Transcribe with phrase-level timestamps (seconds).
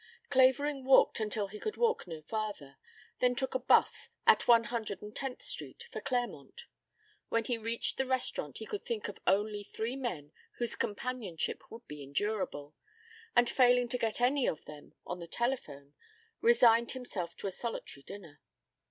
[0.31, 2.77] Clavering walked until he could walk no farther,
[3.19, 6.63] then took a bus at One Hundred and Tenth Street for Claremont.
[7.29, 11.87] When he reached the restaurant he could think of only three men whose companionship would
[11.87, 12.73] be endurable,
[13.35, 15.93] and failing to get any of them on the telephone
[16.41, 18.41] resigned himself to a solitary dinner.